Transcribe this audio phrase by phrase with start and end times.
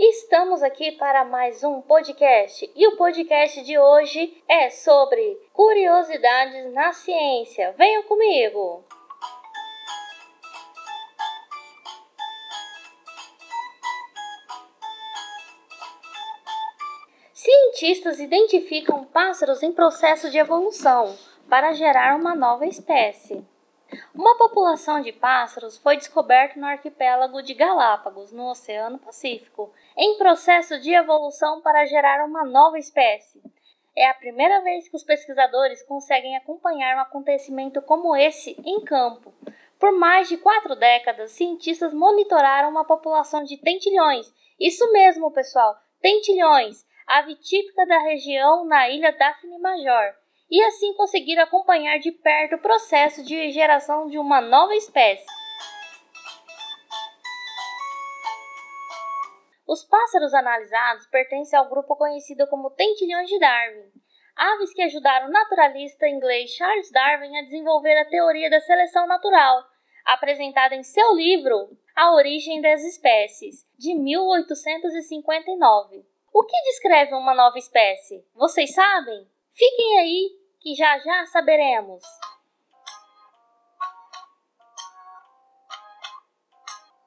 [0.00, 5.20] Estamos aqui para mais um podcast e o podcast de hoje é sobre
[5.52, 7.74] curiosidades na ciência.
[7.76, 8.84] Venham comigo!
[17.34, 21.12] Cientistas identificam pássaros em processo de evolução
[21.50, 23.44] para gerar uma nova espécie.
[24.14, 30.78] Uma população de pássaros foi descoberta no arquipélago de Galápagos, no Oceano Pacífico, em processo
[30.78, 33.40] de evolução para gerar uma nova espécie.
[33.96, 39.32] É a primeira vez que os pesquisadores conseguem acompanhar um acontecimento como esse em campo.
[39.78, 44.30] Por mais de quatro décadas, cientistas monitoraram uma população de tentilhões.
[44.60, 50.14] Isso mesmo, pessoal, tentilhões, ave típica da região na ilha Daphne Major
[50.50, 55.26] e assim conseguir acompanhar de perto o processo de geração de uma nova espécie.
[59.66, 63.92] Os pássaros analisados pertencem ao grupo conhecido como tentilhões de Darwin,
[64.34, 69.62] aves que ajudaram o naturalista inglês Charles Darwin a desenvolver a teoria da seleção natural,
[70.06, 76.02] apresentada em seu livro A Origem das Espécies, de 1859.
[76.32, 78.24] O que descreve uma nova espécie?
[78.34, 79.28] Vocês sabem?
[79.52, 82.02] Fiquem aí que já já saberemos.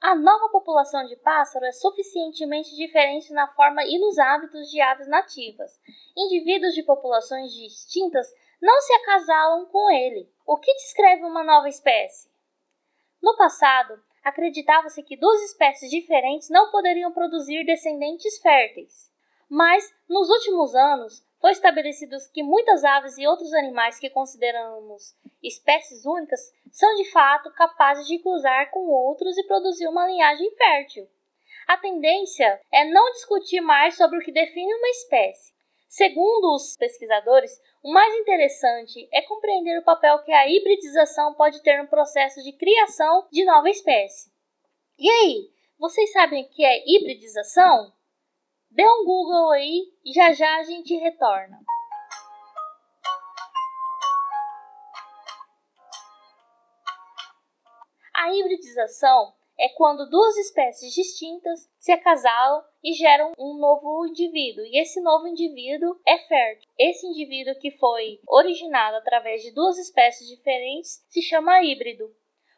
[0.02, 5.08] A nova população de pássaro é suficientemente diferente na forma e nos hábitos de aves
[5.08, 5.80] nativas.
[6.18, 8.28] Indivíduos de populações distintas
[8.60, 12.32] não se acasalam com ele, o que descreve uma nova espécie.
[13.22, 19.12] No passado, acreditava-se que duas espécies diferentes não poderiam produzir descendentes férteis.
[19.48, 26.06] Mas, nos últimos anos, foi estabelecido que muitas aves e outros animais que consideramos espécies
[26.06, 26.40] únicas
[26.72, 31.10] são de fato capazes de cruzar com outros e produzir uma linhagem fértil.
[31.68, 35.52] A tendência é não discutir mais sobre o que define uma espécie.
[35.90, 41.82] Segundo os pesquisadores, o mais interessante é compreender o papel que a hibridização pode ter
[41.82, 44.32] no processo de criação de nova espécie.
[44.98, 45.50] E aí,
[45.80, 47.92] vocês sabem o que é hibridização?
[48.72, 51.60] Dê um Google aí e já já a gente retorna.
[58.16, 64.80] A hibridização é quando duas espécies distintas se acasalam e geram um novo indivíduo, e
[64.80, 66.72] esse novo indivíduo é fértil.
[66.80, 72.10] Esse indivíduo que foi originado através de duas espécies diferentes se chama híbrido.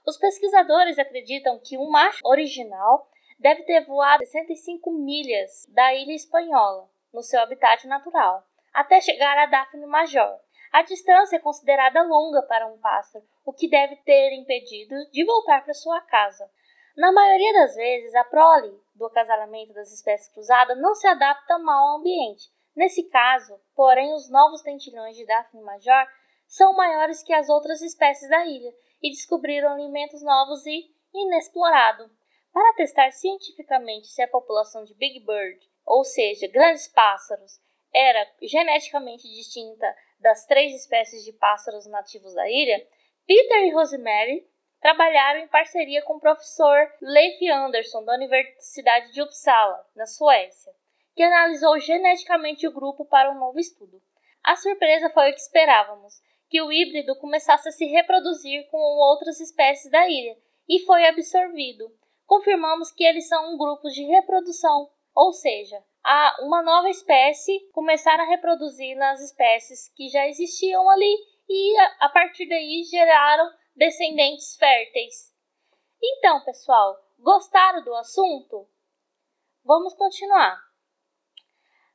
[0.05, 3.09] Os pesquisadores acreditam que um macho original
[3.43, 8.41] deve ter voado 65 milhas da ilha espanhola, no seu habitat natural,
[8.73, 10.39] até chegar a Daphne Major.
[10.71, 15.61] A distância é considerada longa para um pássaro, o que deve ter impedido de voltar
[15.61, 16.49] para sua casa.
[16.95, 21.89] Na maioria das vezes, a prole do acasalamento das espécies cruzadas não se adapta mal
[21.89, 22.49] ao ambiente.
[22.73, 26.07] Nesse caso, porém, os novos tentilhões de Daphne Major
[26.47, 32.22] são maiores que as outras espécies da ilha e descobriram alimentos novos e inexplorados.
[32.53, 37.59] Para testar cientificamente se a população de Big Bird, ou seja, grandes pássaros,
[37.91, 42.87] era geneticamente distinta das três espécies de pássaros nativos da ilha,
[43.25, 44.47] Peter e Rosemary
[44.79, 50.71] trabalharam em parceria com o professor Leif Anderson, da Universidade de Uppsala, na Suécia,
[51.15, 53.99] que analisou geneticamente o grupo para um novo estudo.
[54.43, 59.39] A surpresa foi o que esperávamos, que o híbrido começasse a se reproduzir com outras
[59.39, 60.37] espécies da ilha,
[60.69, 61.91] e foi absorvido,
[62.25, 68.19] confirmamos que eles são um grupo de reprodução, ou seja, a uma nova espécie começar
[68.19, 71.17] a reproduzir nas espécies que já existiam ali
[71.47, 75.33] e a partir daí geraram descendentes férteis.
[76.01, 78.67] Então, pessoal, gostaram do assunto?
[79.63, 80.57] Vamos continuar.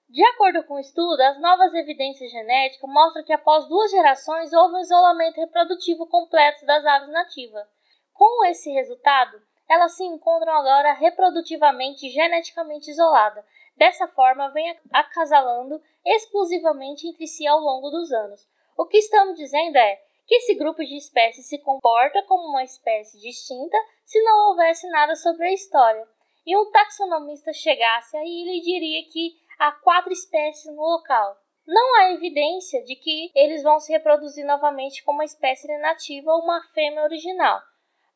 [0.08, 4.76] De acordo com o estudo, as novas evidências genéticas mostram que após duas gerações houve
[4.76, 7.68] um isolamento reprodutivo completo das aves nativas.
[8.14, 13.44] Com esse resultado, elas se encontram agora reprodutivamente geneticamente isoladas.
[13.76, 18.48] Dessa forma, vem acasalando exclusivamente entre si ao longo dos anos.
[18.76, 23.20] O que estamos dizendo é que esse grupo de espécies se comporta como uma espécie
[23.20, 26.06] distinta se não houvesse nada sobre a história.
[26.46, 31.36] E um taxonomista chegasse aí ele diria que há quatro espécies no local.
[31.66, 36.42] Não há evidência de que eles vão se reproduzir novamente como uma espécie nativa ou
[36.42, 37.60] uma fêmea original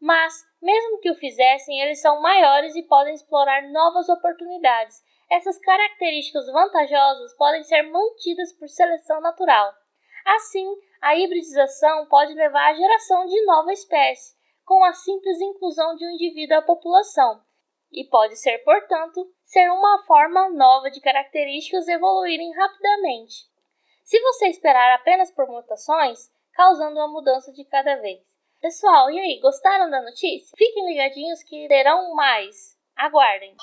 [0.03, 5.01] mas, mesmo que o fizessem, eles são maiores e podem explorar novas oportunidades.
[5.31, 9.73] Essas características vantajosas podem ser mantidas por seleção natural.
[10.27, 10.67] Assim,
[11.01, 14.35] a hibridização pode levar à geração de nova espécie,
[14.65, 17.41] com a simples inclusão de um indivíduo à população.
[17.93, 23.47] e pode ser, portanto, ser uma forma nova de características evoluírem rapidamente.
[24.03, 28.31] Se você esperar apenas por mutações, causando uma mudança de cada vez.
[28.62, 30.55] Pessoal, e aí, gostaram da notícia?
[30.56, 32.79] Fiquem ligadinhos que terão mais.
[32.94, 33.56] Aguardem!